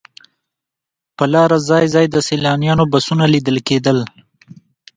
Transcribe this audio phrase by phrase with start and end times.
[1.17, 3.97] پر لاره ځای ځای د سیلانیانو بسونه لیدل کېدل.